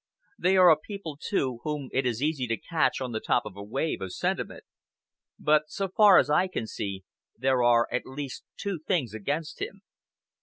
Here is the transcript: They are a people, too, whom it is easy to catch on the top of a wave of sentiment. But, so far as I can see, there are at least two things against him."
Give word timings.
They 0.39 0.57
are 0.57 0.71
a 0.71 0.79
people, 0.79 1.15
too, 1.15 1.59
whom 1.61 1.89
it 1.93 2.07
is 2.07 2.23
easy 2.23 2.47
to 2.47 2.57
catch 2.57 3.01
on 3.01 3.11
the 3.11 3.19
top 3.19 3.45
of 3.45 3.55
a 3.55 3.61
wave 3.63 4.01
of 4.01 4.13
sentiment. 4.13 4.63
But, 5.37 5.69
so 5.69 5.89
far 5.89 6.17
as 6.17 6.27
I 6.27 6.47
can 6.47 6.65
see, 6.65 7.03
there 7.37 7.61
are 7.61 7.87
at 7.91 8.07
least 8.07 8.43
two 8.57 8.79
things 8.79 9.13
against 9.13 9.61
him." 9.61 9.83